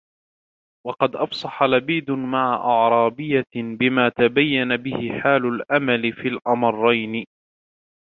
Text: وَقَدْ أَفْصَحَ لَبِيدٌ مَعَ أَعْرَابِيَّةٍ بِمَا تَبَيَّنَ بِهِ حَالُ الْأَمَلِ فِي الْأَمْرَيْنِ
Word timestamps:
وَقَدْ 0.87 1.15
أَفْصَحَ 1.15 1.63
لَبِيدٌ 1.63 2.11
مَعَ 2.11 2.55
أَعْرَابِيَّةٍ 2.55 3.45
بِمَا 3.55 4.09
تَبَيَّنَ 4.09 4.77
بِهِ 4.77 5.19
حَالُ 5.21 5.45
الْأَمَلِ 5.45 6.13
فِي 6.13 6.27
الْأَمْرَيْنِ 6.27 7.25